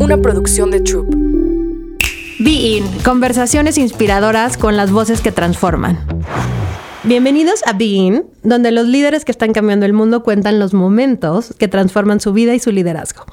[0.00, 1.14] una producción de Troop.
[2.38, 5.98] Be In, conversaciones inspiradoras con las voces que transforman.
[7.04, 11.54] Bienvenidos a Be In, donde los líderes que están cambiando el mundo cuentan los momentos
[11.58, 13.24] que transforman su vida y su liderazgo.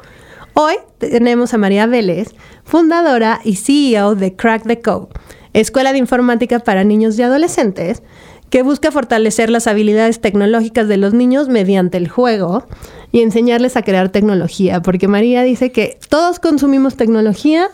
[0.53, 2.33] Hoy tenemos a María Vélez,
[2.63, 5.09] fundadora y CEO de Crack the Code,
[5.53, 8.01] escuela de informática para niños y adolescentes,
[8.49, 12.65] que busca fortalecer las habilidades tecnológicas de los niños mediante el juego
[13.11, 17.69] y enseñarles a crear tecnología, porque María dice que todos consumimos tecnología,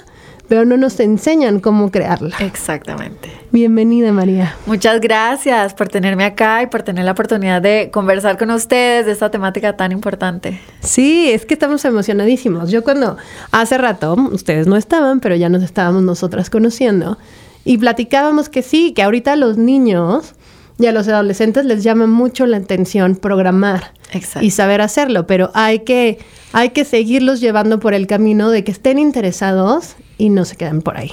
[0.47, 2.35] pero no nos enseñan cómo crearla.
[2.39, 3.31] Exactamente.
[3.51, 4.55] Bienvenida, María.
[4.65, 9.13] Muchas gracias por tenerme acá y por tener la oportunidad de conversar con ustedes de
[9.13, 10.59] esta temática tan importante.
[10.81, 12.69] Sí, es que estamos emocionadísimos.
[12.69, 13.15] Yo cuando
[13.51, 17.17] hace rato, ustedes no estaban, pero ya nos estábamos nosotras conociendo,
[17.63, 20.33] y platicábamos que sí, que ahorita los niños
[20.81, 23.93] y a los adolescentes les llama mucho la atención programar
[24.41, 26.19] y saber hacerlo, pero hay que,
[26.53, 30.81] hay que seguirlos llevando por el camino de que estén interesados y no se queden
[30.81, 31.11] por ahí.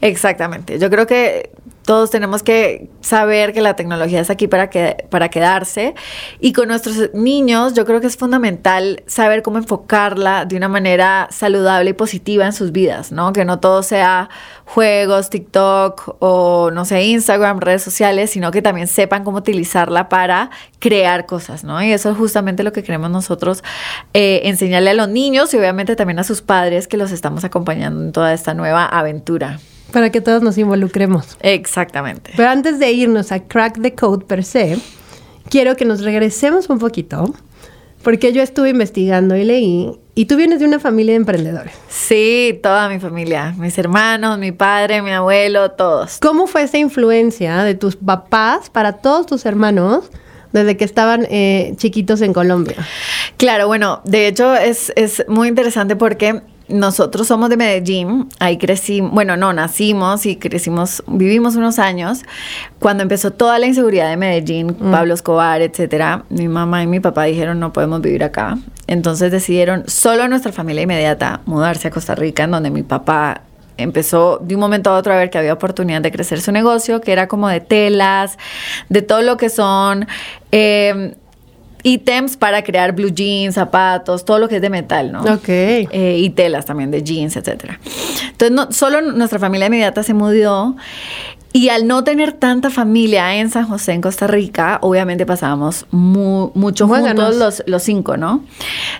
[0.00, 0.78] Exactamente.
[0.78, 1.50] Yo creo que
[1.88, 4.68] todos tenemos que saber que la tecnología es aquí para,
[5.08, 5.94] para quedarse.
[6.38, 11.28] Y con nuestros niños, yo creo que es fundamental saber cómo enfocarla de una manera
[11.30, 13.32] saludable y positiva en sus vidas, ¿no?
[13.32, 14.28] Que no todo sea
[14.66, 20.50] juegos, TikTok o, no sé, Instagram, redes sociales, sino que también sepan cómo utilizarla para
[20.80, 21.82] crear cosas, ¿no?
[21.82, 23.64] Y eso es justamente lo que queremos nosotros
[24.12, 28.04] eh, enseñarle a los niños y obviamente también a sus padres que los estamos acompañando
[28.04, 29.58] en toda esta nueva aventura.
[29.92, 31.36] Para que todos nos involucremos.
[31.40, 32.32] Exactamente.
[32.36, 34.78] Pero antes de irnos a Crack the Code per se,
[35.48, 37.34] quiero que nos regresemos un poquito,
[38.02, 41.72] porque yo estuve investigando y leí, y tú vienes de una familia de emprendedores.
[41.88, 46.18] Sí, toda mi familia, mis hermanos, mi padre, mi abuelo, todos.
[46.20, 50.10] ¿Cómo fue esa influencia de tus papás para todos tus hermanos?
[50.52, 52.76] desde que estaban eh, chiquitos en Colombia.
[53.36, 59.12] Claro, bueno, de hecho es, es muy interesante porque nosotros somos de Medellín, ahí crecimos,
[59.12, 62.22] bueno, no, nacimos y crecimos, vivimos unos años.
[62.78, 64.90] Cuando empezó toda la inseguridad de Medellín, mm.
[64.90, 68.58] Pablo Escobar, etcétera, mi mamá y mi papá dijeron no podemos vivir acá.
[68.86, 73.42] Entonces decidieron solo nuestra familia inmediata mudarse a Costa Rica, en donde mi papá
[73.76, 77.00] empezó de un momento a otro a ver que había oportunidad de crecer su negocio,
[77.00, 78.38] que era como de telas,
[78.88, 80.06] de todo lo que son...
[80.52, 81.14] Eh,
[81.88, 85.22] ítems para crear blue jeans, zapatos, todo lo que es de metal, ¿no?
[85.22, 85.48] Ok.
[85.48, 87.80] Eh, y telas también de jeans, etcétera.
[88.30, 90.76] Entonces, no, solo nuestra familia inmediata se mudó
[91.52, 96.86] y al no tener tanta familia en San José, en Costa Rica, obviamente pasábamos mucho
[96.86, 98.44] juntos los, los cinco, ¿no?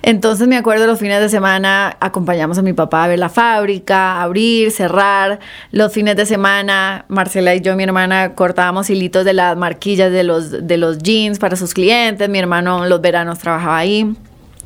[0.02, 4.22] Entonces me acuerdo los fines de semana acompañamos a mi papá a ver la fábrica,
[4.22, 5.40] abrir, cerrar.
[5.72, 10.24] Los fines de semana, Marcela y yo, mi hermana, cortábamos hilitos de las marquillas de
[10.24, 12.28] los, de los jeans para sus clientes.
[12.30, 14.14] Mi hermano los veranos trabajaba ahí.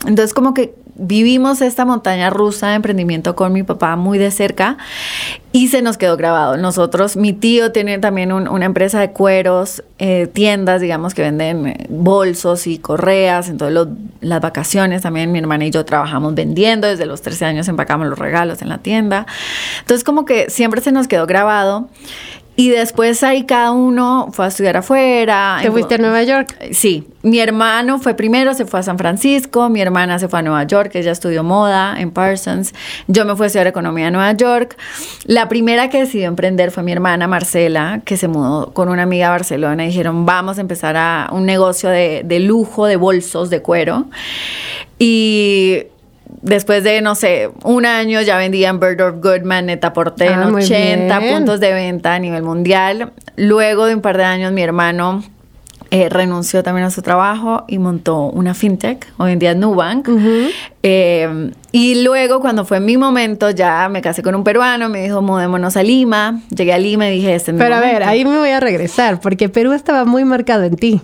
[0.06, 4.78] Entonces como que vivimos esta montaña rusa de emprendimiento con mi papá muy de cerca
[5.50, 6.56] y se nos quedó grabado.
[6.56, 11.86] Nosotros, mi tío tiene también una empresa de cueros, eh, tiendas, digamos, que venden eh,
[11.90, 13.50] bolsos y correas.
[13.50, 13.86] Entonces,
[14.20, 16.86] las vacaciones también mi hermana y yo trabajamos vendiendo.
[16.86, 19.26] Desde los 13 años empacamos los regalos en la tienda.
[19.80, 21.88] Entonces, como que siempre se nos quedó grabado.
[22.54, 25.58] Y después ahí cada uno fue a estudiar afuera.
[25.62, 26.54] ¿Te fuiste a Nueva York?
[26.72, 27.08] Sí.
[27.22, 29.70] Mi hermano fue primero, se fue a San Francisco.
[29.70, 32.74] Mi hermana se fue a Nueva York, ella estudió moda en Parsons.
[33.06, 34.76] Yo me fui a estudiar economía en Nueva York.
[35.24, 39.28] La primera que decidió emprender fue mi hermana Marcela, que se mudó con una amiga
[39.28, 43.48] a Barcelona y dijeron, vamos a empezar a un negocio de, de lujo, de bolsos,
[43.48, 44.06] de cuero.
[44.98, 45.84] Y
[46.42, 51.20] después de, no sé, un año ya vendían Bird of Goodman, Netaporte en 80 ah,
[51.20, 53.12] puntos de venta a nivel mundial.
[53.36, 55.22] Luego de un par de años mi hermano
[55.94, 60.08] eh, renunció también a su trabajo y montó una fintech, hoy en día Nubank.
[60.82, 65.20] Eh, y luego, cuando fue mi momento, ya me casé con un peruano, me dijo,
[65.20, 66.41] mudémonos a Lima.
[66.48, 69.20] Llegué a Lima y dije, este es Pero a ver, ahí me voy a regresar,
[69.20, 71.02] porque Perú estaba muy marcado en ti.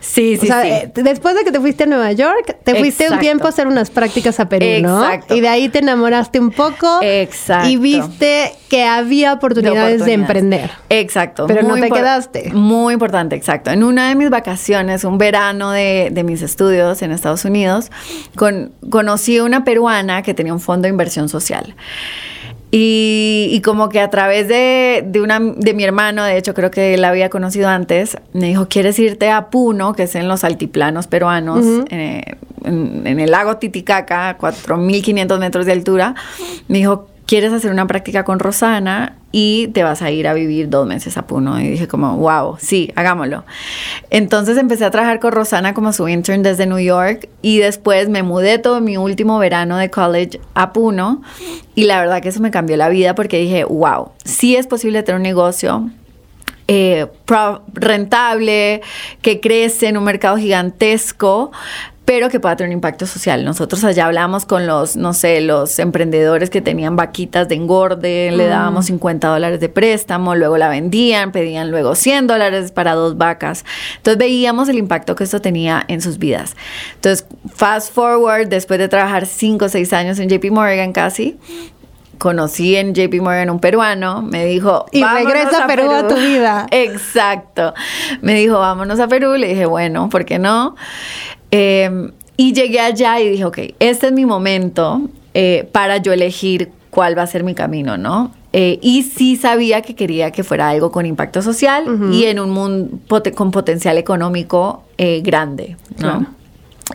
[0.00, 0.52] Sí, sí, sí.
[0.52, 3.66] Eh, después de que te fuiste a Nueva York, te fuiste un tiempo a hacer
[3.66, 5.04] unas prácticas a Perú, ¿no?
[5.04, 5.34] Exacto.
[5.34, 6.98] Y de ahí te enamoraste un poco.
[7.02, 7.68] Exacto.
[7.68, 10.70] Y viste que había oportunidades de, emprender.
[10.88, 11.46] Exacto.
[11.46, 12.52] Pero no te quedaste.
[12.52, 13.70] Muy importante, exacto.
[13.70, 17.90] En una de mis vacaciones, un verano de, de mis estudios en Estados Unidos,
[18.36, 21.74] con, conocí a una peruana que tenía un fondo de inversión social.
[22.72, 26.94] Y, como que a través de, de, una, de mi hermano, de hecho creo que
[26.94, 30.44] él la había conocido antes, me dijo, ¿quieres irte a Puno, que es en los
[30.44, 32.22] altiplanos peruanos, eh,
[32.64, 36.14] en, en, el lago Titicaca, 4.500 metros de altura?
[36.68, 39.16] Me dijo, ¿quieres hacer una práctica con Rosana?
[39.32, 41.60] Y te vas a ir a vivir dos meses a Puno.
[41.60, 43.44] Y dije como, wow, sí, hagámoslo.
[44.10, 48.22] Entonces empecé a trabajar con Rosana como su intern desde New York y después me
[48.22, 51.22] mudé todo mi último verano de college a Puno
[51.74, 55.02] y la verdad que eso me cambió la vida porque dije, wow, sí es posible
[55.02, 55.90] tener un negocio
[56.72, 57.08] eh,
[57.72, 58.80] rentable,
[59.22, 61.50] que crece en un mercado gigantesco,
[62.10, 63.44] pero que pueda tener un impacto social.
[63.44, 68.48] Nosotros allá hablamos con los, no sé, los emprendedores que tenían vaquitas de engorde, le
[68.48, 68.50] mm.
[68.50, 73.64] dábamos 50 dólares de préstamo, luego la vendían, pedían luego 100 dólares para dos vacas.
[73.98, 76.56] Entonces veíamos el impacto que esto tenía en sus vidas.
[76.96, 81.38] Entonces, fast forward, después de trabajar 5 o 6 años en JP Morgan casi,
[82.18, 86.66] conocí en JP Morgan un peruano, me dijo, y regresa a Perú, a tu vida.
[86.72, 87.72] Exacto.
[88.20, 89.36] Me dijo, vámonos a Perú.
[89.36, 90.74] Le dije, bueno, ¿por qué no?
[91.50, 95.02] Em, y llegué allá y dije, ok, este es mi momento
[95.34, 98.32] eh, para yo elegir cuál va a ser mi camino, ¿no?
[98.52, 102.50] Eh, y sí sabía que quería que fuera algo con impacto social y en un
[102.50, 102.98] mundo
[103.34, 106.26] con potencial económico eh, grande, ¿no?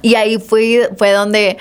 [0.02, 1.57] Y ahí fui, fue donde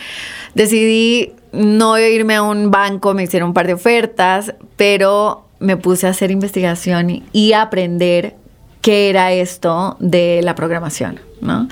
[0.54, 6.08] decidí no irme a un banco, me hicieron un par de ofertas, pero me puse
[6.08, 8.34] a hacer investigación y aprender
[8.84, 11.68] qué era esto de la programación, ¿no?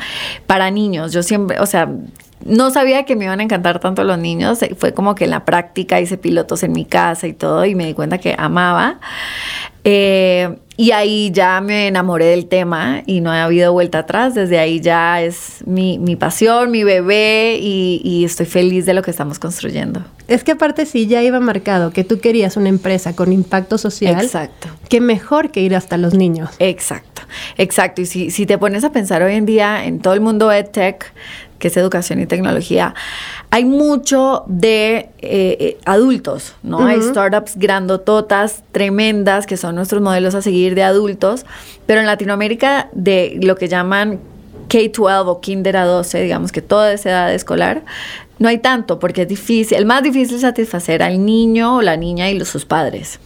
[0.47, 1.91] Para niños, yo siempre, o sea,
[2.43, 5.45] no sabía que me iban a encantar tanto los niños, fue como que en la
[5.45, 8.99] práctica hice pilotos en mi casa y todo y me di cuenta que amaba.
[9.85, 14.35] Eh, y ahí ya me enamoré del tema y no ha habido vuelta atrás.
[14.35, 19.13] Desde ahí ya es mi, pasión, mi bebé y, y, estoy feliz de lo que
[19.13, 20.03] estamos construyendo.
[20.27, 24.21] Es que aparte sí ya iba marcado que tú querías una empresa con impacto social.
[24.25, 24.67] Exacto.
[24.89, 26.51] Que mejor que ir hasta los niños.
[26.59, 27.23] Exacto,
[27.59, 28.01] exacto.
[28.01, 31.13] Y si, si te pones a pensar hoy en día en todo el mundo EdTech,
[31.63, 32.93] que es educación y tecnología,
[33.51, 36.85] hay mucho de eh, eh, adultos, ¿no?
[36.85, 41.47] Hay startups grandototas, tremendas, que son nuestros modelos a seguir de adultos,
[41.87, 44.19] pero en Latinoamérica de lo que llaman
[44.69, 47.85] K-12 o Kinder a 12, digamos que toda esa edad escolar,
[48.41, 51.97] no hay tanto porque es difícil, el más difícil es satisfacer al niño o la
[51.97, 53.21] niña y los, sus padres.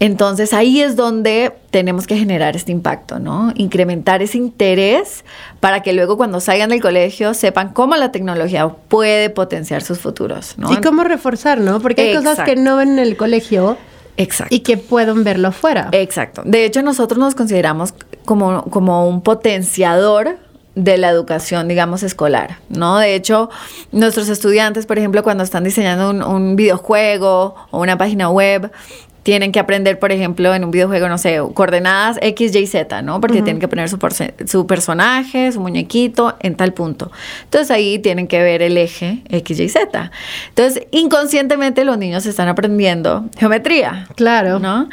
[0.00, 3.52] Entonces ahí es donde tenemos que generar este impacto, ¿no?
[3.56, 5.24] Incrementar ese interés
[5.60, 10.58] para que luego cuando salgan del colegio sepan cómo la tecnología puede potenciar sus futuros,
[10.58, 10.72] ¿no?
[10.72, 11.80] Y cómo reforzar, ¿no?
[11.80, 13.76] Porque hay cosas que no ven en el colegio.
[14.16, 14.54] Exacto.
[14.54, 15.88] Y que pueden verlo afuera.
[15.92, 16.42] Exacto.
[16.44, 17.94] De hecho, nosotros nos consideramos
[18.26, 20.36] como, como un potenciador
[20.74, 22.98] de la educación, digamos, escolar, ¿no?
[22.98, 23.50] De hecho,
[23.90, 28.70] nuestros estudiantes, por ejemplo, cuando están diseñando un, un videojuego o una página web,
[29.22, 33.20] tienen que aprender, por ejemplo, en un videojuego, no sé, coordenadas X, Y, Z, ¿no?
[33.20, 33.98] Porque tienen que poner su,
[34.46, 37.12] su, personaje, su muñequito en tal punto.
[37.44, 40.10] Entonces ahí tienen que ver el eje X, Y, Z.
[40.48, 44.08] Entonces, inconscientemente los niños están aprendiendo geometría.
[44.16, 44.58] Claro.
[44.58, 44.88] ¿No?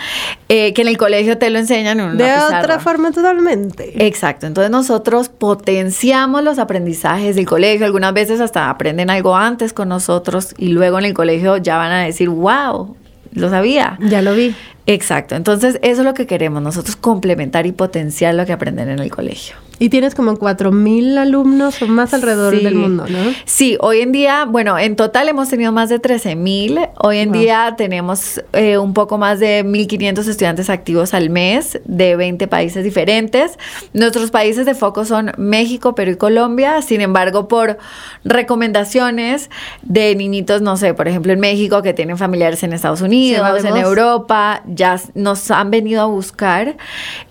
[0.47, 4.05] Eh, que en el colegio te lo enseñan en una De otra forma totalmente.
[4.05, 4.47] Exacto.
[4.47, 7.85] Entonces nosotros potenciamos los aprendizajes del colegio.
[7.85, 11.91] Algunas veces hasta aprenden algo antes con nosotros y luego en el colegio ya van
[11.91, 12.95] a decir, wow,
[13.33, 13.97] lo sabía.
[14.01, 14.55] Ya lo vi.
[14.85, 15.35] Exacto.
[15.35, 19.11] Entonces, eso es lo que queremos nosotros, complementar y potenciar lo que aprenden en el
[19.11, 19.55] colegio.
[19.79, 23.17] Y tienes como 4.000 alumnos o más alrededor del mundo, ¿no?
[23.45, 26.89] Sí, hoy en día, bueno, en total hemos tenido más de 13.000.
[27.01, 32.17] Hoy en día tenemos eh, un poco más de 1.500 estudiantes activos al mes de
[32.17, 33.57] 20 países diferentes.
[33.93, 36.81] Nuestros países de foco son México, Perú y Colombia.
[36.81, 37.77] Sin embargo, por
[38.25, 39.49] recomendaciones
[39.81, 43.77] de niñitos, no sé, por ejemplo, en México que tienen familiares en Estados Unidos, en
[43.77, 46.75] Europa, ya nos han venido a buscar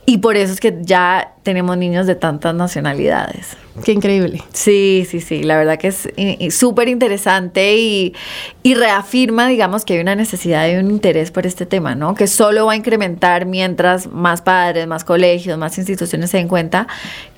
[0.06, 3.56] y por eso es que ya tenemos niños de tantas nacionalidades.
[3.82, 4.42] Qué increíble.
[4.52, 5.42] Sí, sí, sí.
[5.42, 8.14] La verdad que es súper interesante y,
[8.62, 12.14] y, reafirma, digamos, que hay una necesidad y un interés por este tema, ¿no?
[12.14, 16.86] Que solo va a incrementar mientras más padres, más colegios, más instituciones se den cuenta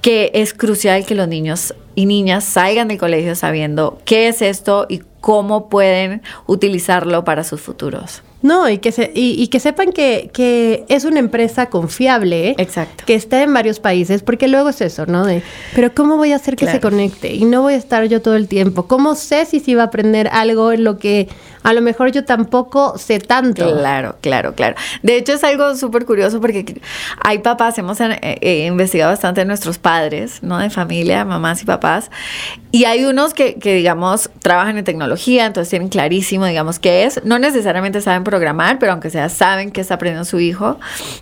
[0.03, 4.87] que es crucial que los niños y niñas salgan del colegio sabiendo qué es esto
[4.89, 8.25] y cómo pueden utilizarlo para sus futuros.
[8.43, 12.55] No, y que, se, y, que sepan que, que, es una empresa confiable.
[12.57, 13.05] Exacto.
[13.07, 15.27] Que está en varios países, porque luego es eso, ¿no?
[15.27, 15.43] De,
[15.75, 17.35] pero ¿cómo voy a hacer que se conecte?
[17.35, 18.87] Y no voy a estar yo todo el tiempo.
[18.87, 21.29] ¿Cómo sé si se va a aprender algo en lo que
[21.63, 23.77] a lo mejor yo tampoco sé tanto?
[23.77, 24.77] Claro, claro, claro.
[25.03, 26.81] De hecho, es algo súper curioso porque
[27.23, 30.59] hay papás, hemos eh, eh, investigado bastante nuestros padres, ¿no?
[30.59, 32.11] De familia, mamás y papás.
[32.73, 37.25] Y hay unos que, que, digamos, trabajan en tecnología, entonces tienen clarísimo, digamos, qué es.
[37.25, 40.79] No necesariamente saben programar, pero aunque sea, saben que está aprendiendo su hijo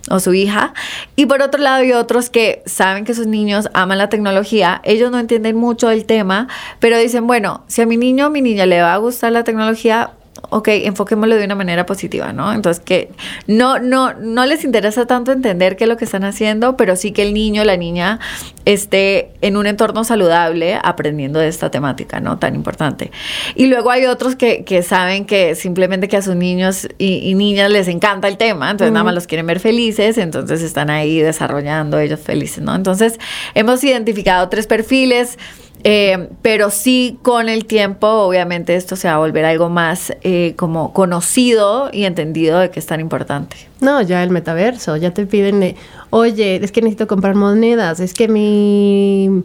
[0.09, 0.73] o su hija.
[1.15, 4.81] Y por otro lado, hay otros que saben que sus niños aman la tecnología.
[4.83, 6.47] Ellos no entienden mucho el tema,
[6.79, 9.43] pero dicen, bueno, si a mi niño o mi niña le va a gustar la
[9.43, 10.11] tecnología,
[10.49, 12.53] ok, enfoquémoslo de una manera positiva, ¿no?
[12.53, 13.11] Entonces, que
[13.47, 17.11] no, no, no les interesa tanto entender qué es lo que están haciendo, pero sí
[17.11, 18.19] que el niño, la niña,
[18.65, 22.37] esté en un entorno saludable aprendiendo de esta temática, ¿no?
[22.39, 23.11] Tan importante.
[23.55, 27.71] Y luego hay otros que, que saben que simplemente que a sus niños y, niñas
[27.71, 31.99] les encanta el tema, entonces nada más los quieren ver felices, entonces están ahí desarrollando
[31.99, 32.75] ellos felices, ¿no?
[32.75, 33.19] Entonces,
[33.53, 35.37] hemos identificado tres perfiles
[35.83, 40.53] eh, pero sí con el tiempo, obviamente, esto se va a volver algo más eh,
[40.57, 43.55] como conocido y entendido de que es tan importante.
[43.79, 45.75] No, ya el metaverso, ya te piden,
[46.09, 49.43] oye, es que necesito comprar monedas, es que mi,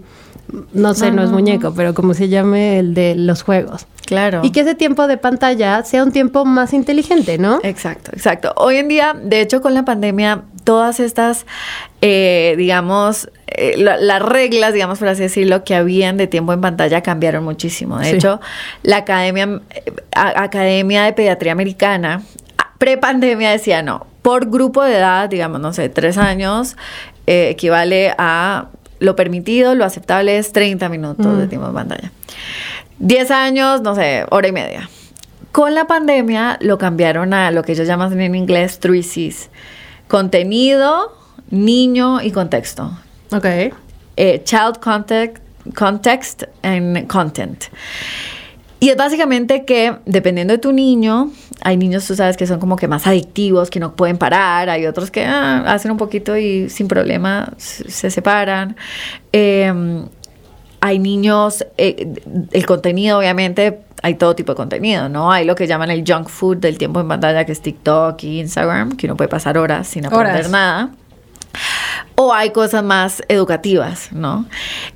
[0.73, 3.87] no sé, no, es muñeco, pero como se llame el de los juegos.
[4.06, 4.40] Claro.
[4.42, 7.61] Y que ese tiempo de pantalla sea un tiempo más inteligente, ¿no?
[7.62, 8.52] Exacto, exacto.
[8.56, 11.46] Hoy en día, de hecho, con la pandemia, todas estas,
[12.00, 17.02] eh, digamos, eh, las reglas, digamos, por así decirlo, que habían de tiempo en pantalla
[17.02, 17.99] cambiaron muchísimo.
[17.99, 18.40] De hecho,
[18.82, 22.23] la Academia, eh, Academia de Pediatría Americana,
[22.78, 26.76] pre-pandemia decía, no, por grupo de edad, digamos, no sé, tres años,
[27.26, 28.68] equivale a
[29.04, 31.49] lo permitido, lo aceptable es 30 minutos de mm.
[31.49, 32.11] tiempo en pantalla.
[32.99, 34.88] 10 años, no sé, hora y media.
[35.52, 39.50] Con la pandemia lo cambiaron a lo que ellos llaman en inglés three C's.
[40.08, 41.16] Contenido,
[41.50, 42.90] niño y contexto.
[43.30, 43.44] Ok.
[44.16, 45.42] Eh, child context,
[45.75, 47.64] context and content.
[48.84, 51.30] Y es básicamente que dependiendo de tu niño,
[51.62, 54.84] hay niños, tú sabes, que son como que más adictivos, que no pueden parar, hay
[54.84, 58.76] otros que ah, hacen un poquito y sin problema se separan.
[59.32, 60.04] Em,
[60.82, 62.12] hay niños, eh,
[62.52, 65.32] el contenido obviamente, hay todo tipo de contenido, ¿no?
[65.32, 68.40] Hay lo que llaman el junk food del tiempo en pantalla, que es TikTok y
[68.40, 70.90] Instagram, que uno puede pasar horas sin aprender nada.
[72.16, 74.44] O hay cosas más educativas, ¿no?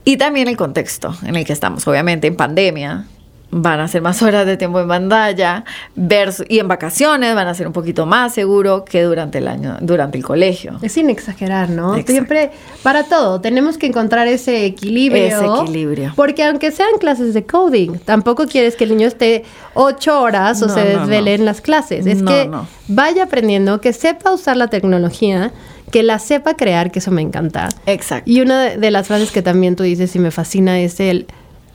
[0.04, 3.06] Y también el contexto en el que estamos, obviamente en pandemia,
[3.50, 5.64] van a ser más horas de tiempo en pantalla
[5.96, 9.78] versus, y en vacaciones van a ser un poquito más seguro que durante el año,
[9.80, 10.78] durante el colegio.
[10.82, 11.96] Es sin exagerar, ¿no?
[12.02, 12.50] Siempre,
[12.82, 15.24] para todo, tenemos que encontrar ese equilibrio.
[15.24, 16.12] Ese equilibrio.
[16.14, 20.68] Porque aunque sean clases de coding, tampoco quieres que el niño esté ocho horas o
[20.68, 22.06] se desvele en las clases.
[22.06, 22.50] Es que
[22.88, 25.52] vaya aprendiendo, que sepa usar la tecnología
[25.90, 27.70] que la sepa crear, que eso me encanta.
[27.86, 28.30] Exacto.
[28.30, 31.26] Y una de las frases que también tú dices y me fascina es el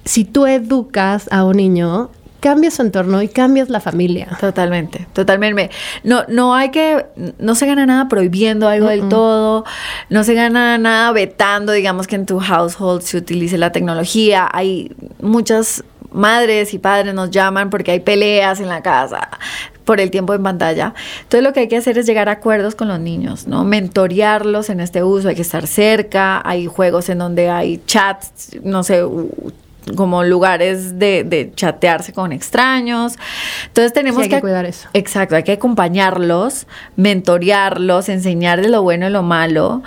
[0.05, 2.09] si tú educas a un niño,
[2.43, 4.37] cambias su entorno y cambias la familia.
[4.41, 5.69] Totalmente, totalmente.
[6.03, 7.05] No, no hay que,
[7.39, 9.63] no se gana nada prohibiendo algo del todo,
[10.09, 14.49] no se gana nada vetando, digamos que en tu household se utilice la tecnología.
[14.51, 14.91] Hay
[15.21, 19.29] muchas madres y padres nos llaman porque hay peleas en la casa
[19.85, 20.93] por el tiempo en pantalla.
[21.21, 23.63] Entonces lo que hay que hacer es llegar a acuerdos con los niños, ¿no?
[23.63, 28.83] Mentorearlos en este uso, hay que estar cerca, hay juegos en donde hay chats, no
[28.83, 29.01] sé,
[29.95, 33.15] como lugares de, chatearse con extraños.
[33.67, 34.89] Entonces tenemos que, cuidar eso.
[34.93, 39.83] Exacto, hay que acompañarlos, mentorearlos, enseñarles lo bueno y lo malo.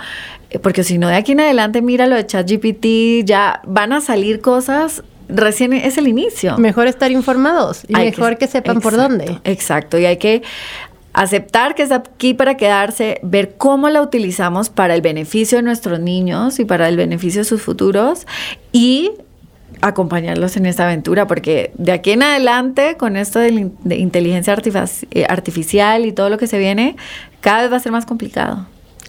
[0.49, 4.01] Eh, porque si no, de aquí en adelante, mira lo de ChatGPT, ya van a
[4.01, 6.57] salir cosas recién es el inicio.
[6.57, 9.39] Mejor estar informados y mejor que, sepan por dónde.
[9.43, 10.41] Exacto, y hay que
[11.13, 15.99] aceptar que está aquí para quedarse, ver cómo la utilizamos para el beneficio de nuestros
[15.99, 18.27] niños y para el beneficio de sus futuros
[18.71, 19.11] y
[19.81, 24.55] acompañarlos en esta aventura, porque de aquí en adelante, con esto de, inteligencia
[25.11, 26.95] eh, artificial y todo lo que se viene,
[27.41, 28.67] cada vez va a ser más complicado.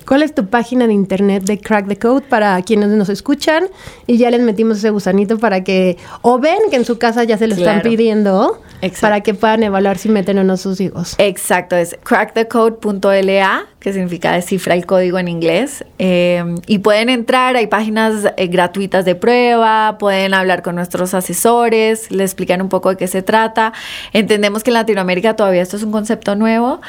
[0.08, 3.64] ¿Cuál es tu página de internet de Crack the Code para quienes nos escuchan?
[4.06, 7.36] Y ya les metimos ese gusanito para que, o ven que en su casa ya
[7.36, 8.58] se lo están pidiendo,
[9.02, 11.14] para que puedan evaluar si meten o no sus hijos.
[11.18, 15.84] Exacto, es crackthecode.la, que significa descifra el código en inglés.
[15.98, 22.10] Eh, y pueden entrar, hay páginas eh, gratuitas de prueba, pueden hablar con nuestros asesores,
[22.10, 23.74] les explican un poco de qué se trata.
[24.14, 26.80] Entendemos que en Latinoamérica todavía esto es un concepto nuevo,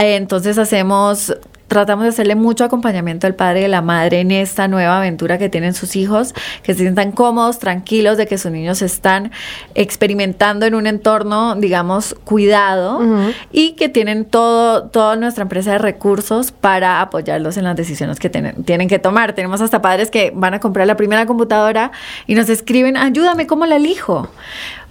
[0.00, 1.34] eh, entonces hacemos
[1.68, 5.38] tratamos de hacerle mucho acompañamiento al padre y a la madre en esta nueva aventura
[5.38, 9.30] que tienen sus hijos, que se sientan cómodos, tranquilos de que sus niños están
[9.74, 13.00] experimentando en un entorno, digamos, cuidado
[13.52, 18.30] y que tienen todo, toda nuestra empresa de recursos para apoyarlos en las decisiones que
[18.30, 19.34] tienen, tienen que tomar.
[19.34, 21.92] Tenemos hasta padres que van a comprar la primera computadora
[22.26, 24.28] y nos escriben, ayúdame, ¿cómo la elijo?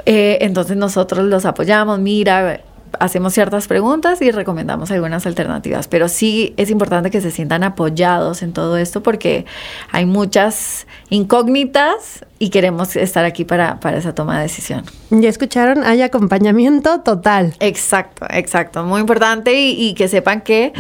[0.05, 2.61] Eh, entonces nosotros los apoyamos, mira,
[2.99, 8.43] hacemos ciertas preguntas y recomendamos algunas alternativas, pero sí es importante que se sientan apoyados
[8.43, 9.45] en todo esto porque
[9.91, 14.83] hay muchas incógnitas y queremos estar aquí para, esa toma de decisión.
[15.09, 17.55] Ya escucharon, hay acompañamiento total.
[17.59, 20.73] Exacto, exacto, muy importante y, que sepan que...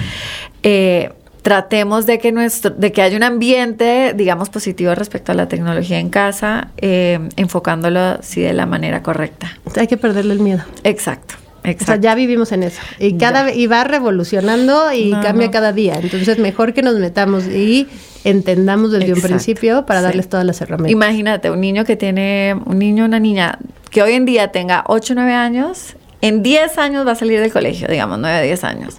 [0.63, 1.11] Eh,
[1.47, 5.97] tratemos de que nuestro, de que haya un ambiente, digamos, positivo respecto a la tecnología
[5.97, 9.57] en casa, eh, enfocándolo sí de la manera correcta.
[9.77, 10.63] Hay que perderle el miedo.
[10.83, 11.35] Exacto.
[11.67, 12.81] O sea, ya vivimos en eso.
[12.99, 15.99] Y, cada, y va revolucionando y cambia cada día.
[16.01, 17.87] Entonces, mejor que nos metamos y
[18.23, 20.91] entendamos desde un principio para darles todas las herramientas.
[20.91, 23.59] Imagínate, un niño que tiene, un niño, una niña
[23.89, 27.39] que hoy en día tenga 8 o 9 años, en 10 años va a salir
[27.39, 28.97] del colegio, digamos, 9 o 10 años.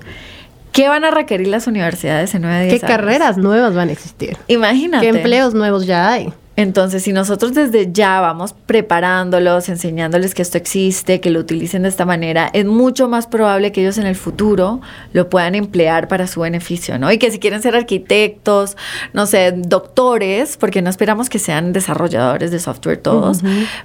[0.73, 2.81] ¿Qué van a requerir las universidades en 9 o 10 años?
[2.81, 4.37] ¿Qué carreras nuevas van a existir?
[4.47, 5.11] Imagínate.
[5.11, 6.33] ¿Qué empleos nuevos ya hay?
[6.59, 11.89] Entonces, si nosotros desde ya vamos preparándolos, enseñándoles que esto existe, que lo utilicen de
[11.89, 14.81] esta manera, es mucho más probable que ellos en el futuro
[15.13, 17.13] lo puedan emplear para su beneficio, ¿no?
[17.13, 18.77] Y que si quieren ser arquitectos,
[19.13, 23.39] no sé, doctores, porque no esperamos que sean desarrolladores de software todos,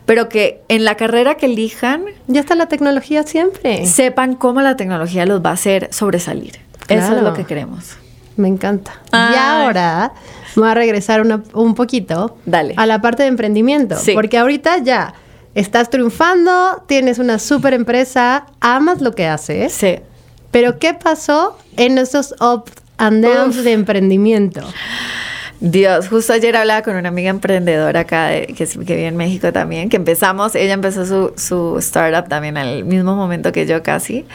[0.08, 2.06] pero que en la carrera que elijan...
[2.26, 3.86] Ya está la tecnología siempre.
[3.86, 6.60] Sepan cómo la tecnología los va a hacer sobresalir.
[6.88, 7.98] Eso es lo que queremos.
[8.36, 8.94] Me encanta.
[9.12, 10.12] Y ahora
[10.56, 12.74] voy a regresar un poquito Dale.
[12.78, 13.96] a la parte de emprendimiento.
[14.14, 15.14] Porque ahorita ya
[15.56, 19.74] estás triunfando, tienes una super empresa, amas lo que haces.
[19.74, 20.00] Sí.
[20.52, 22.66] Pero ¿qué pasó en esos up
[22.98, 24.62] and downs de emprendimiento?
[25.60, 29.88] Dios, justo ayer hablaba con una amiga emprendedora acá que, que vive en México también,
[29.88, 34.26] que empezamos, ella empezó su, su startup también al mismo momento que yo casi.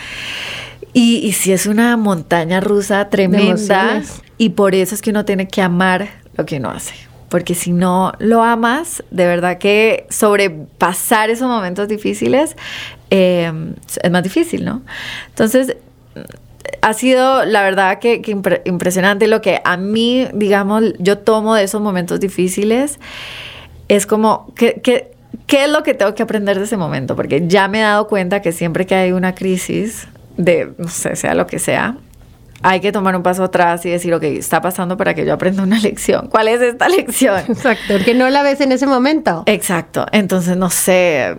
[0.99, 4.03] Y, y si es una montaña rusa tremenda
[4.37, 6.93] y por eso es que uno tiene que amar lo que uno hace.
[7.29, 12.57] Porque si no lo amas, de verdad que sobrepasar esos momentos difíciles
[13.11, 13.53] eh,
[14.03, 14.83] es más difícil, ¿no?
[15.29, 15.77] Entonces,
[16.83, 18.21] ha sido la verdad que,
[18.65, 22.99] impresionante lo que a mí, digamos, yo tomo de esos momentos difíciles.
[23.87, 25.13] Es como que, que
[25.47, 27.17] ¿Qué es lo que tengo que aprender de ese momento?
[27.17, 30.09] Porque ya me he dado cuenta que siempre que hay una crisis,
[30.39, 31.97] de, no sé, sea lo que sea,
[32.63, 35.63] hay que tomar un paso atrás y decir, ok, está pasando para que yo aprenda
[35.63, 36.29] una lección.
[36.29, 37.39] ¿Cuál es esta lección?
[37.49, 39.43] Exacto, que no la ves en ese momento.
[39.47, 41.37] Exacto, entonces no sé.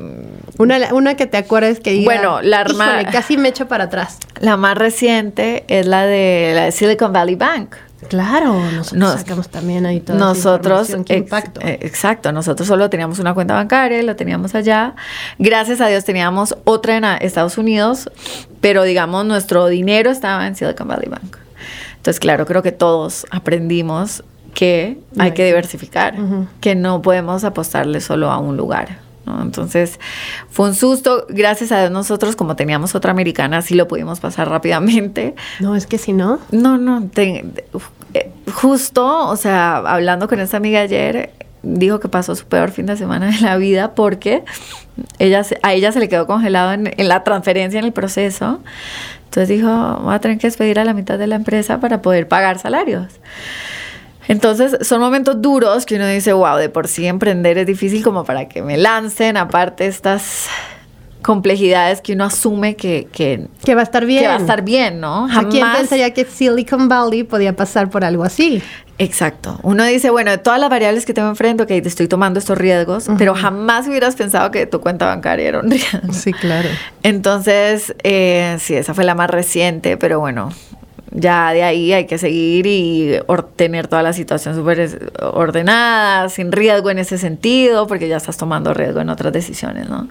[0.57, 4.17] Una, una que te acuerdes que diga, bueno, la híjole, casi me echo para atrás.
[4.39, 7.75] La más reciente es la de, la de Silicon Valley Bank.
[8.07, 10.17] Claro, nosotros sacamos también ahí todo.
[10.17, 11.59] Nosotros, impacto.
[11.61, 14.95] Eh, exacto, nosotros solo teníamos una cuenta bancaria, lo teníamos allá.
[15.37, 18.09] Gracias a Dios teníamos otra en Estados Unidos,
[18.61, 21.37] pero digamos nuestro dinero estaba en Silicon Valley Bank.
[21.97, 26.15] Entonces, claro, creo que todos aprendimos que hay que diversificar,
[26.61, 29.08] que no podemos apostarle solo a un lugar.
[29.41, 29.99] Entonces
[30.49, 34.49] fue un susto, gracias a Dios nosotros como teníamos otra americana sí lo pudimos pasar
[34.49, 35.35] rápidamente.
[35.59, 36.39] No, es que si no.
[36.51, 42.45] No, no, eh, justo, o sea, hablando con esta amiga ayer, dijo que pasó su
[42.45, 44.43] peor fin de semana de la vida porque
[45.17, 48.61] ella, a ella se le quedó congelado en, en la transferencia en el proceso.
[49.25, 52.27] Entonces dijo, voy a tener que despedir a la mitad de la empresa para poder
[52.27, 53.07] pagar salarios.
[54.29, 58.25] Entonces, son momentos duros que uno dice, wow, de por sí emprender es difícil como
[58.25, 60.47] para que me lancen, aparte estas
[61.23, 64.21] complejidades que uno asume que, que, va a estar bien.
[64.21, 65.27] Que va a estar bien, ¿no?
[65.27, 65.51] Jamás.
[65.51, 68.61] ¿Quién pensaría que Silicon Valley podía pasar por algo así?
[68.99, 69.59] Exacto.
[69.63, 73.07] Uno dice, bueno, de todas las variables que tengo enfrente, que estoy tomando estos riesgos,
[73.17, 76.13] pero jamás hubieras pensado que tu cuenta bancaria era un riesgo.
[76.13, 76.69] Sí, claro.
[77.01, 80.51] Entonces, eh, sí, esa fue la más reciente, pero bueno,
[81.11, 83.19] ya de ahí hay que seguir y
[83.55, 88.73] tener toda la situación súper ordenada, sin riesgo en ese sentido, porque ya estás tomando
[88.73, 90.07] riesgo en otras decisiones, ¿no?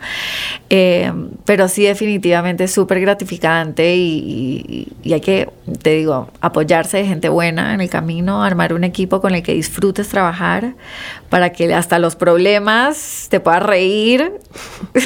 [0.71, 1.13] Eh,
[1.45, 5.49] pero sí, definitivamente es súper gratificante y, hay que,
[5.83, 9.55] te digo, apoyarse de gente buena en el camino, armar un equipo con el que
[9.55, 10.75] disfrutes trabajar
[11.29, 14.33] para que hasta los problemas te puedas reír.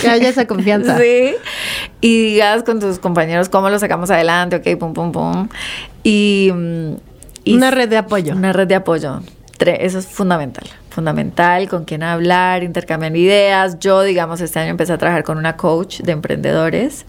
[0.00, 0.98] Que haya esa confianza.
[1.00, 1.34] sí.
[2.00, 5.48] Y digas con tus compañeros cómo lo sacamos adelante, ok, pum, pum, pum.
[6.04, 6.50] Y,
[7.46, 8.34] una red de apoyo.
[8.34, 9.20] Una red de apoyo.
[9.70, 10.64] Eso es fundamental.
[10.90, 13.78] Fundamental, con quién hablar, intercambiar ideas.
[13.78, 17.06] Yo, digamos, este año empecé a trabajar con una coach de emprendedores.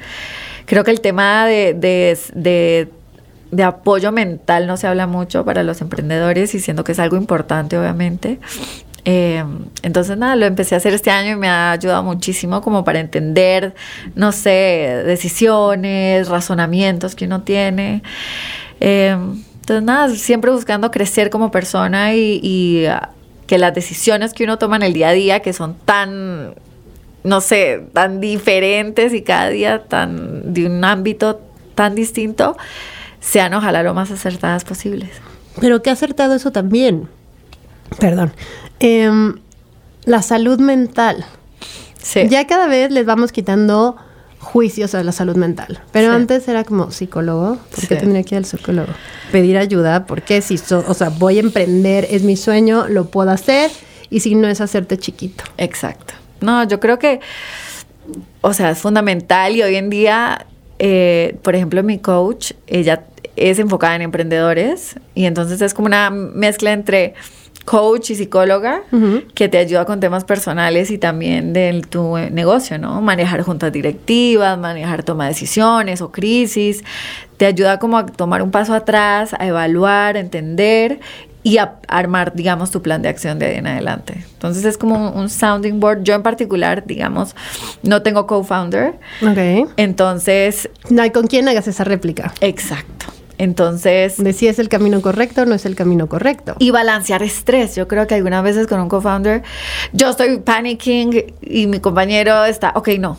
[0.65, 2.89] Creo que el tema de, de,
[3.51, 7.17] de, apoyo mental no se habla mucho para los emprendedores y siento que es algo
[7.17, 8.39] importante, obviamente.
[9.05, 9.43] Eh,
[9.81, 12.99] entonces, nada, lo empecé a hacer este año y me ha ayudado muchísimo como para
[12.99, 13.75] entender,
[14.15, 18.01] no sé, decisiones, razonamientos que uno tiene.
[18.79, 19.17] Eh,
[19.63, 23.09] entonces, nada, siempre buscando crecer como persona y, ah,
[23.47, 26.55] que las decisiones que uno toma en el día a día, que son tan,
[27.23, 31.41] no sé, tan diferentes y cada día tan de un ámbito
[31.75, 32.57] tan distinto,
[33.19, 35.09] sean ojalá lo más acertadas posibles.
[35.59, 37.07] Pero qué acertado eso también.
[37.99, 38.33] Perdón.
[38.83, 39.39] Em,
[40.05, 41.25] la salud mental.
[42.01, 42.27] Sí.
[42.29, 43.95] Ya cada vez les vamos quitando
[44.39, 45.81] juicios a la salud mental.
[45.93, 48.91] Pero antes era como psicólogo, ¿por qué tendría que ir al psicólogo?
[49.31, 53.71] Pedir ayuda, porque si, o sea, voy a emprender, es mi sueño, lo puedo hacer,
[54.09, 55.45] y si no es hacerte chiquito.
[55.57, 56.13] Exacto.
[56.41, 57.21] No, yo creo que,
[58.41, 60.45] o sea, es fundamental y hoy en día
[60.79, 66.09] eh, por ejemplo, mi coach, ella es enfocada en emprendedores y entonces es como una
[66.09, 67.13] mezcla entre
[67.65, 68.81] coach y psicóloga
[69.33, 73.01] que te ayuda con temas personales y también de tu negocio, ¿no?
[73.01, 76.83] Manejar juntas directivas, manejar toma de decisiones o crisis,
[77.37, 80.99] te ayuda como a tomar un paso atrás, a evaluar, a entender
[81.43, 84.23] y a armar, digamos, tu plan de acción de ahí en adelante.
[84.33, 86.03] Entonces es como un, sounding board.
[86.03, 87.35] Yo en particular, digamos,
[87.83, 88.93] no tengo co-founder.
[89.21, 89.69] Ok.
[89.75, 90.69] Entonces...
[90.89, 92.33] No hay con quién hagas esa réplica.
[92.39, 93.12] Exacto.
[93.43, 94.17] Entonces...
[94.17, 96.55] De si es el camino correcto o no es el camino correcto.
[96.59, 97.75] Y balancear estrés.
[97.75, 99.43] Yo creo que algunas veces con un co-founder,
[99.91, 103.17] yo estoy panicking y mi compañero está, ok, no,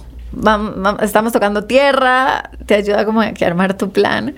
[1.02, 4.34] estamos tocando tierra, te ayuda como a armar tu plan,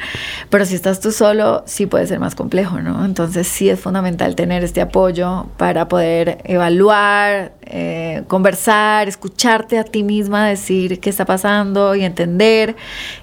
[0.50, 3.04] pero si estás tú solo, sí puede ser más complejo, ¿no?
[3.04, 10.02] Entonces sí es fundamental tener este apoyo para poder evaluar, eh, conversar, escucharte a ti
[10.02, 12.76] misma, decir qué está pasando y entender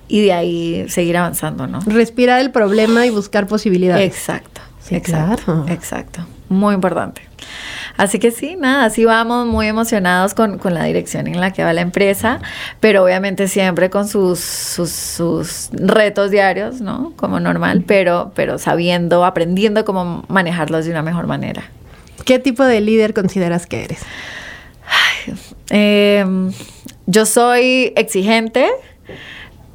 [0.07, 1.79] y de ahí seguir avanzando, ¿no?
[1.85, 4.05] Respirar el problema y buscar posibilidades.
[4.05, 4.61] Exacto.
[4.89, 6.25] exacto, exacto.
[6.49, 7.21] Muy importante.
[7.95, 11.73] Así que sí, nada, así vamos muy emocionados con, la dirección en la que va
[11.73, 12.41] la empresa,
[12.79, 17.13] pero obviamente siempre con sus, sus, retos diarios, ¿no?
[17.15, 21.63] Como normal, pero, pero sabiendo, aprendiendo cómo manejarlos de una mejor manera.
[22.25, 23.99] ¿Qué tipo de líder consideras que eres?
[25.69, 26.51] Em,
[27.05, 28.67] yo soy exigente,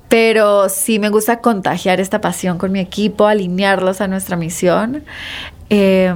[0.09, 5.05] pero sí me gusta contagiar esta pasión con mi equipo, alinearlos a nuestra misión.
[5.71, 6.13] Eh,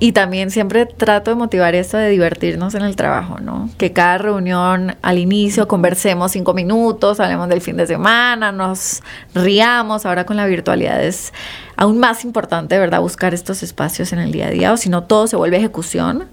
[0.00, 3.68] y también siempre trato de motivar esto de divertirnos en el trabajo, ¿no?
[3.78, 9.02] Que cada reunión al inicio conversemos cinco minutos, hablemos del fin de semana, nos
[9.34, 10.06] riamos.
[10.06, 11.32] Ahora con la virtualidad es
[11.76, 13.00] aún más importante, ¿verdad?
[13.00, 16.26] Buscar estos espacios en el día a día, o si no todo se vuelve ejecución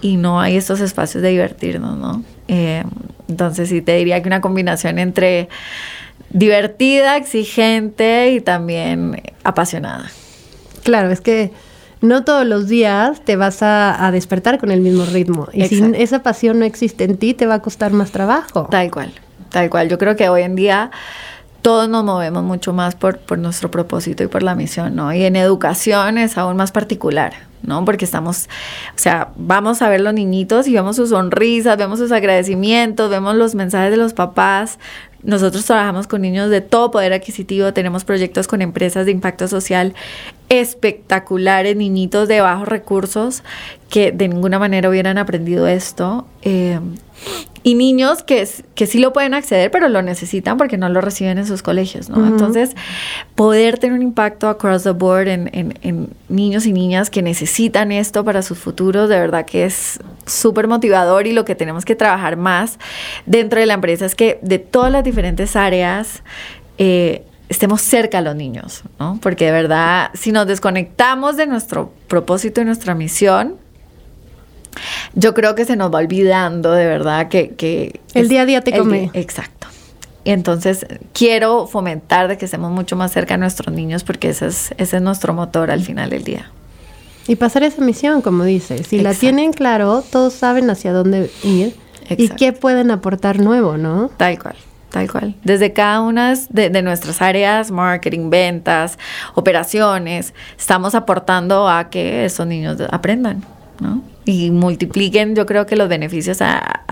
[0.00, 2.22] y no hay estos espacios de divertirnos, ¿no?
[2.48, 2.82] Eh,
[3.28, 5.50] entonces sí te diría que una combinación entre
[6.30, 10.10] divertida, exigente y también apasionada.
[10.82, 11.52] Claro, es que
[12.00, 15.48] no todos los días te vas a, despertar con el mismo ritmo.
[15.52, 18.68] Y si esa pasión no existe en ti, te va a costar más trabajo.
[18.70, 19.12] Tal cual,
[19.50, 19.88] tal cual.
[19.88, 20.90] Yo creo que hoy en día
[21.62, 25.12] todos nos movemos mucho más por, por nuestro propósito y por la misión, ¿no?
[25.12, 27.84] Y en educación es aún más particular, ¿no?
[27.84, 28.48] Porque estamos,
[28.94, 33.34] o sea, vamos a ver los niñitos y vemos sus sonrisas, vemos sus agradecimientos, vemos
[33.34, 34.78] los mensajes de los papás,
[35.22, 39.94] nosotros trabajamos con niños de todo poder adquisitivo, tenemos proyectos con empresas de impacto social
[40.48, 43.42] espectaculares, niñitos de bajos recursos
[43.88, 46.26] que de ninguna manera hubieran aprendido esto.
[46.42, 46.80] Eh,
[47.62, 51.36] y niños que, que sí lo pueden acceder, pero lo necesitan porque no lo reciben
[51.36, 52.26] en sus colegios, ¿no?
[52.26, 52.74] Entonces,
[53.34, 58.24] poder tener un impacto across the board en, en, niños y niñas que necesitan esto
[58.24, 62.38] para sus futuros, de verdad que es súper motivador y lo que tenemos que trabajar
[62.38, 62.78] más
[63.26, 66.22] dentro de la empresa es que de todas las diferentes áreas,
[66.78, 69.18] eh, estemos cerca a los niños, ¿no?
[69.20, 73.56] Porque de verdad, si nos desconectamos de nuestro propósito y nuestra misión,
[75.14, 78.00] yo creo que se nos va olvidando de verdad que...
[78.14, 79.10] el día a día te come.
[79.14, 79.66] exacto.
[80.22, 84.46] Y entonces quiero fomentar de que estemos mucho más cerca a nuestros niños porque ese
[84.46, 86.50] es, ese es nuestro motor al final del día.
[87.26, 88.86] Y pasar esa misión, como dices.
[88.86, 91.74] Si la tienen claro, todos saben hacia dónde ir
[92.10, 94.10] y qué pueden aportar nuevo, ¿no?
[94.16, 94.56] Tal cual.
[94.90, 95.34] Tal cual.
[95.44, 98.98] Desde cada una de, nuestras áreas, marketing, ventas,
[99.34, 103.44] operaciones, estamos aportando a que esos niños aprendan,
[103.80, 104.02] ¿no?
[104.24, 106.38] y multipliquen yo creo que los beneficios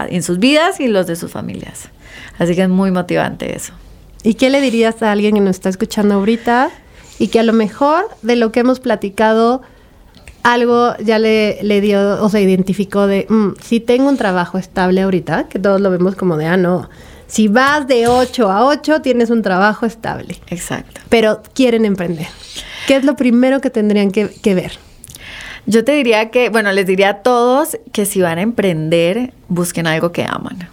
[0.08, 1.88] en sus vidas y los de sus familias.
[2.38, 3.72] Así que es muy motivante eso.
[4.22, 6.70] ¿Y qué le dirías a alguien que nos está escuchando ahorita
[7.18, 9.62] y que a lo mejor de lo que hemos platicado
[10.42, 15.02] algo ya le, le dio o se identificó de, mm, si tengo un trabajo estable
[15.02, 16.88] ahorita, que todos lo vemos como de, ah, no,
[17.28, 20.36] si vas de 8 a 8 tienes un trabajo estable.
[20.48, 21.00] Exacto.
[21.08, 22.26] Pero quieren emprender.
[22.86, 24.72] ¿Qué es lo primero que tendrían que, que ver?
[25.66, 29.86] Yo te diría que, bueno, les diría a todos que si van a emprender, busquen
[29.86, 30.70] algo que aman.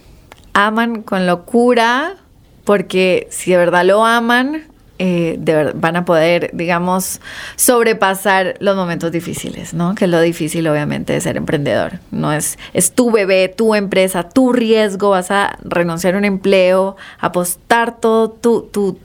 [0.54, 2.16] Aman con locura,
[2.64, 4.64] porque si de verdad lo aman,
[4.98, 5.38] eh,
[5.74, 7.20] van a poder, digamos,
[7.56, 9.94] sobrepasar los momentos difíciles, ¿no?
[9.94, 12.00] Que es lo difícil, obviamente, de ser emprendedor.
[12.10, 16.96] No es, es tu bebé, tu empresa, tu riesgo, vas a renunciar a un empleo,
[17.18, 18.98] apostar todo tu, tu,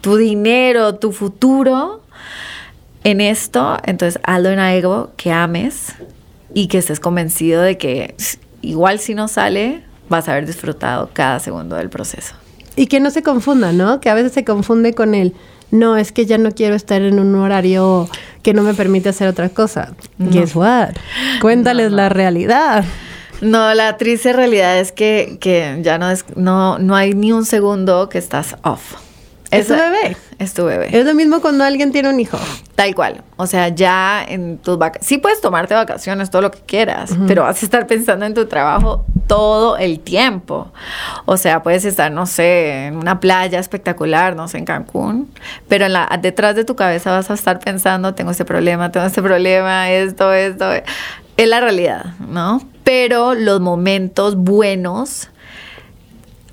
[0.00, 2.02] tu dinero, tu futuro
[3.04, 5.94] en esto, entonces hazlo en algo que ames
[6.54, 8.14] y que estés convencido de que
[8.62, 12.34] igual si no sale, vas a haber disfrutado cada segundo del proceso.
[12.76, 14.00] Y que no se confunda, ¿no?
[14.00, 15.34] Que a veces se confunde con el,
[15.70, 18.08] no, es que ya no quiero estar en un horario
[18.42, 19.94] que no me permite hacer otra cosa.
[20.18, 20.90] Guess what?
[21.40, 22.84] Cuéntales la realidad.
[23.40, 27.44] No, la triste realidad es que, que ya no, es, no, no hay ni un
[27.44, 28.94] segundo que estás off.
[29.50, 30.16] Es tu bebé.
[30.38, 30.88] Es tu bebé.
[30.92, 32.38] Es lo mismo cuando alguien tiene un hijo.
[32.74, 33.22] Tal cual.
[33.36, 35.06] O sea, ya en tus vacaciones.
[35.06, 38.46] Sí puedes tomarte vacaciones, todo lo que quieras, pero vas a estar pensando en tu
[38.46, 40.72] trabajo todo el tiempo.
[41.24, 45.30] O sea, puedes estar, no sé, en una playa espectacular, no sé, en Cancún,
[45.68, 49.22] pero la, detrás de tu cabeza vas a estar pensando, tengo este problema, tengo este
[49.22, 50.70] problema, esto, esto.
[51.36, 52.62] Es la realidad, ¿no?
[52.82, 55.28] Pero los momentos buenos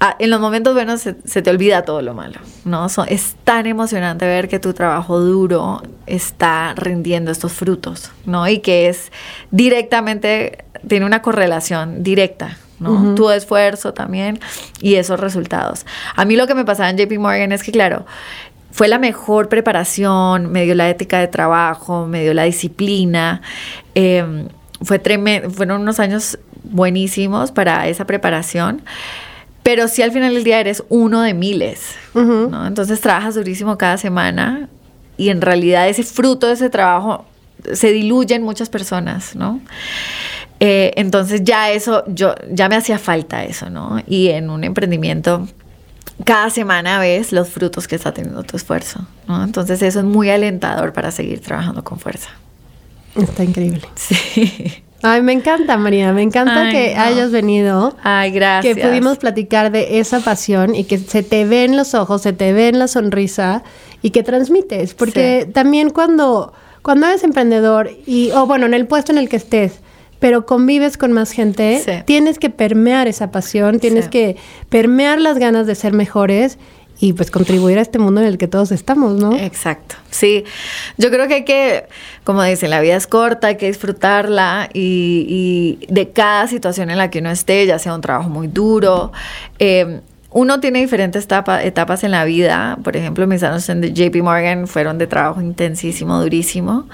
[0.05, 2.88] Ah, en los momentos buenos se, te olvida todo lo malo, ¿no?
[3.07, 8.45] es tan emocionante ver que tu trabajo duro está rindiendo estos frutos, ¿no?
[8.49, 9.13] Y que es
[9.51, 13.15] directamente, tiene una correlación directa, ¿no?
[13.15, 14.39] Tu esfuerzo también
[14.81, 15.86] y esos resultados.
[16.15, 18.05] A mí lo que me pasaba en JP Morgan es que, claro,
[18.71, 23.41] fue la mejor preparación, me dio la ética de trabajo, me dio la disciplina.
[23.93, 24.47] Em,
[24.81, 24.99] fue
[25.53, 28.81] fueron unos años buenísimos para esa preparación.
[29.62, 32.67] Pero sí al final del día eres uno de miles, ¿no?
[32.67, 34.67] Entonces trabajas durísimo cada semana
[35.15, 37.25] y en realidad ese fruto de ese trabajo
[37.71, 39.62] se diluye en muchas personas, ¿no?
[40.65, 44.02] Eh, entonces ya eso, yo, ya me hacía falta eso, ¿no?
[44.08, 45.45] Y en un emprendimiento
[46.23, 49.43] cada semana ves los frutos que está teniendo tu esfuerzo, ¿no?
[49.43, 52.30] Entonces eso es muy alentador para seguir trabajando con fuerza.
[53.13, 53.82] Está increíble.
[53.95, 54.84] Sí.
[55.02, 57.97] Ay, me encanta, María, me encanta que hayas venido.
[58.02, 58.78] Ay, gracias.
[58.78, 62.32] Que pudimos platicar de esa pasión y que se te ve en los ojos, se
[62.32, 63.63] te ve en la sonrisa
[64.02, 64.93] y que transmites.
[64.93, 69.36] Porque también cuando, cuando eres emprendedor y, o bueno, en el puesto en el que
[69.36, 69.82] estés,
[70.23, 74.38] pero convives con más gente, tienes que permear esa pasión, tienes que
[74.69, 76.57] permear las ganas de ser mejores
[76.97, 79.36] y pues contribuir a este mundo en el que todos estamos, ¿no?
[79.36, 80.45] Exacto, sí.
[80.97, 81.88] Yo creo que hay que,
[82.23, 87.09] como dicen, la vida es corta, hay que disfrutarla y, de cada situación en la
[87.09, 89.12] que uno esté, ya sea un trabajo muy duro.
[89.59, 89.99] Eh,
[90.31, 91.27] uno tiene diferentes
[91.63, 92.77] etapas en la vida.
[92.81, 96.88] Por ejemplo, mis años en JP Morgan fueron de trabajo intensísimo, durísimo.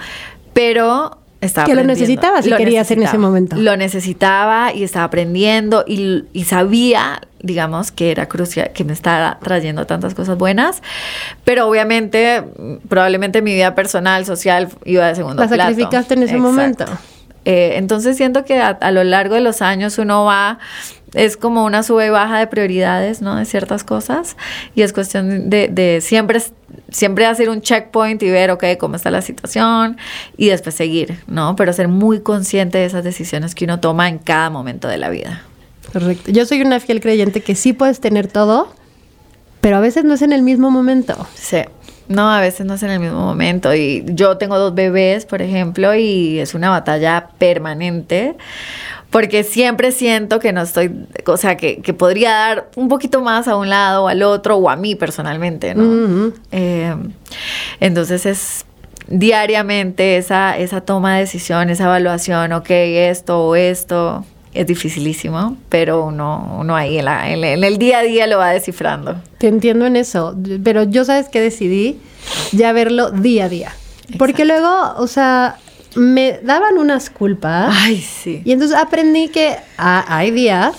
[0.54, 3.56] Pero estaba que lo necesitaba si quería hacer en ese momento.
[3.56, 9.40] Lo necesitaba y estaba aprendiendo y, y, sabía, digamos, que era crucial, que me estaba
[9.42, 10.82] trayendo tantas cosas buenas,
[11.46, 12.44] pero obviamente,
[12.88, 15.56] probablemente mi vida personal, social, iba de segundo plano.
[15.56, 16.86] La sacrificaste en ese momento.
[17.46, 20.60] Eh, entonces siento que a, lo largo de los años uno va,
[21.14, 23.38] es como una sube y baja de prioridades, ¿no?
[23.38, 24.36] De ciertas cosas
[24.76, 26.42] y es cuestión de, de siempre
[26.92, 29.98] siempre hacer un checkpoint y ver, ok, cómo está la situación
[30.38, 31.56] y después seguir, ¿no?
[31.56, 35.10] Pero ser muy consciente de esas decisiones que uno toma en cada momento de la
[35.10, 35.44] vida.
[35.92, 36.32] Correcto.
[36.32, 38.74] Yo soy una fiel creyente que sí puedes tener todo,
[39.62, 41.28] pero a veces no es en el mismo momento.
[41.36, 41.62] Sí.
[42.08, 43.74] No, a veces no es en el mismo momento.
[43.76, 48.36] Y yo tengo dos bebés, por ejemplo, y es una batalla permanente
[49.10, 50.92] porque siempre siento que no estoy,
[51.26, 54.70] o sea, que, podría dar un poquito más a un lado o al otro o
[54.70, 56.32] a mí personalmente, ¿no?
[56.52, 56.96] Eh,
[57.80, 58.66] entonces es
[59.08, 66.06] diariamente esa, esa toma de decisión, esa evaluación, ok, esto o esto, es dificilísimo, pero
[66.06, 69.22] uno, uno ahí en, en, el día a día lo va descifrando.
[69.38, 72.00] Te entiendo en eso, pero yo sabes que decidí
[72.52, 73.72] ya verlo día a día.
[74.18, 75.58] Porque luego, o sea,
[75.96, 77.74] me daban unas culpas.
[77.78, 78.42] Ay, sí.
[78.46, 80.76] Y entonces aprendí que hay días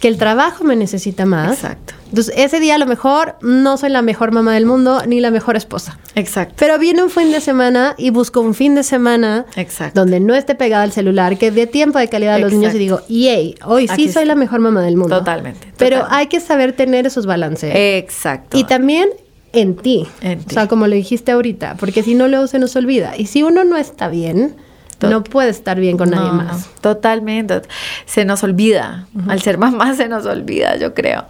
[0.00, 1.52] que el trabajo me necesita más.
[1.52, 1.94] Exacto.
[2.08, 5.30] Entonces, ese día a lo mejor no soy la mejor mamá del mundo ni la
[5.30, 5.98] mejor esposa.
[6.14, 6.54] Exacto.
[6.56, 10.00] Pero viene un fin de semana y busco un fin de semana Exacto.
[10.00, 12.78] donde no esté pegada al celular, que dé tiempo de calidad a los niños y
[12.78, 15.18] digo, yay, hoy sí soy la mejor mamá del mundo.
[15.18, 17.72] Totalmente, Pero hay que saber tener esos balances.
[17.74, 18.56] Exacto.
[18.56, 19.10] Y también
[19.52, 20.06] en ti.
[20.22, 23.16] O sea, como lo dijiste ahorita, porque si no luego se nos olvida.
[23.16, 24.56] Y si uno no está bien,
[25.00, 26.68] no puede estar bien con nadie más.
[26.80, 27.62] totalmente.
[28.04, 29.06] Se nos olvida.
[29.28, 31.26] Al ser mamá se nos olvida, yo creo.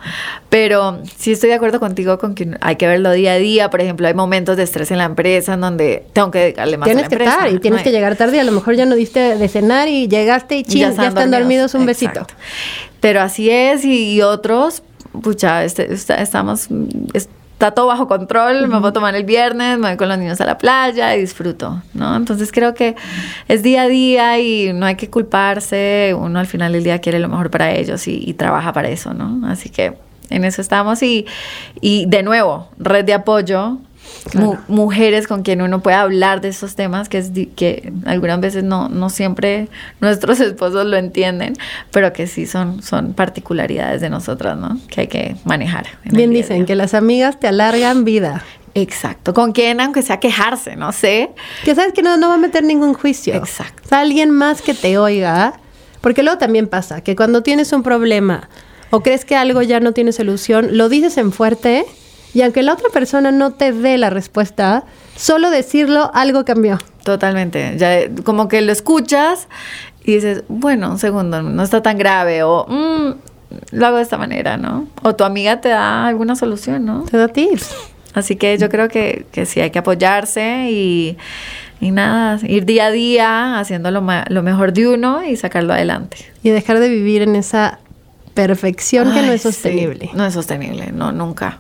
[0.49, 3.71] Pero sí estoy de acuerdo contigo con que hay que verlo día a día.
[3.71, 6.87] Por ejemplo, hay momentos de estrés en la empresa en donde tengo que dedicarle más
[6.87, 7.31] tienes a la empresa.
[7.31, 8.41] que estar y tienes que llegar tarde.
[8.41, 11.75] A lo mejor ya no diste de cenar y llegaste y ching, ya, están, dormidos.
[11.75, 12.27] un besito.
[13.01, 14.83] Pero así es y, otros,
[15.23, 16.69] pucha, este, estamos
[17.59, 20.41] está todo bajo control, me voy a tomar el viernes, me voy con los niños
[20.41, 22.15] a la playa y disfruto, ¿no?
[22.15, 22.95] Entonces creo que
[23.49, 27.19] es día a día y no hay que culparse, uno al final del día quiere
[27.19, 29.45] lo mejor para ellos y, trabaja para eso, ¿no?
[29.49, 29.95] Así que
[30.31, 31.27] en eso estamos y,
[31.81, 33.79] y de nuevo, red de apoyo,
[34.69, 38.89] mujeres con quien uno puede hablar de esos temas que, es que algunas veces no,
[38.89, 39.69] no siempre
[40.01, 41.55] nuestros esposos lo entienden,
[41.91, 44.79] pero que sí son, son particularidades de nosotras, ¿no?
[44.89, 45.87] Que hay que manejar.
[46.05, 48.45] Bien dicen que las amigas te alargan vida.
[48.75, 49.35] Exacto.
[49.35, 51.31] Con quien, aunque sea quejarse, no sé.
[51.65, 53.35] Que sabes que no, no va a meter ningún juicio.
[53.35, 53.83] Exacto.
[53.85, 55.55] O sea, alguien más que te oiga
[56.01, 58.49] Porque luego también pasa que cuando tienes un problema
[58.91, 61.85] o crees que algo ya no tiene solución, lo dices en fuerte
[62.39, 64.85] y aunque la otra persona no te dé la respuesta,
[65.17, 66.79] solo decirlo algo cambió.
[67.03, 67.75] Totalmente.
[67.79, 69.49] Ya, como que lo escuchas
[70.05, 73.15] y dices, bueno, un segundo, no está tan grave o mm,
[73.73, 74.87] lo hago de esta manera, ¿no?
[75.03, 77.03] O tu amiga te da alguna solución, ¿no?
[77.11, 77.75] Te da tips.
[78.15, 81.19] Así que yo creo que, que sí hay que apoyarse y,
[81.81, 86.19] y nada, ir día a día haciendo lo, lo mejor de uno y sacarlo adelante.
[86.45, 87.81] Y dejar de vivir en esa
[88.35, 89.49] perfección que no es sí.
[89.49, 90.11] sostenible.
[90.15, 91.59] No es sostenible, no, nunca.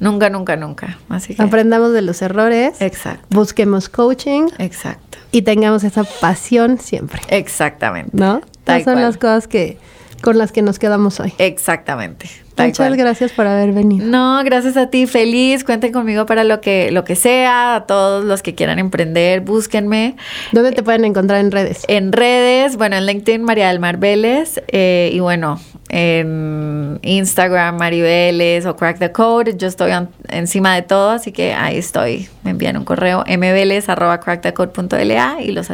[0.00, 0.98] Nunca, nunca, nunca.
[1.08, 1.42] Así que.
[1.42, 5.18] Aprendamos de los errores, Exacto, busquemos coaching exacto.
[5.30, 8.10] y tengamos esa pasión siempre, Exactamente.
[8.16, 8.40] ¿no?
[8.64, 9.04] Tal Esas son cual.
[9.04, 9.78] las cosas que
[10.22, 11.34] con las que nos quedamos hoy.
[11.38, 12.30] Exactamente.
[12.66, 12.96] Muchas cual.
[12.96, 14.06] gracias por haber venido.
[14.06, 15.64] No, gracias a ti, feliz.
[15.64, 17.76] Cuenten conmigo para lo que, lo que sea.
[17.76, 20.16] A todos los que quieran emprender, búsquenme.
[20.52, 21.84] ¿Dónde te pueden encontrar en redes?
[21.88, 28.02] En redes, bueno, en LinkedIn María del Mar Vélez eh, y bueno, en Instagram Mari
[28.02, 29.92] Vélez o Crack the Code, yo estoy
[30.28, 32.28] encima de todo, así que ahí estoy.
[32.44, 35.68] Me envían un correo mveles@crackthecode.la y los,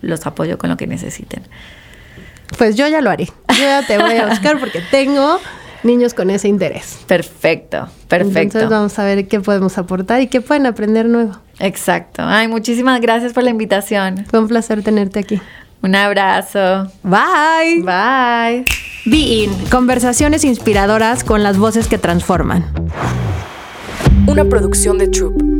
[0.00, 1.44] los apoyo con lo que necesiten.
[2.58, 3.26] Pues yo ya lo haré.
[3.26, 5.38] Yo ya te voy a buscar porque tengo
[5.82, 6.98] niños con ese interés.
[7.06, 8.40] Perfecto, perfecto.
[8.40, 11.38] Entonces vamos a ver qué podemos aportar y qué pueden aprender nuevo.
[11.58, 12.22] Exacto.
[12.24, 14.26] Ay, muchísimas gracias por la invitación.
[14.30, 15.40] Fue un placer tenerte aquí.
[15.82, 16.90] Un abrazo.
[17.02, 17.82] Bye.
[17.82, 18.64] Bye.
[19.04, 22.64] Be In, conversaciones inspiradoras con las voces que transforman.
[24.28, 25.51] Una producción de Troop.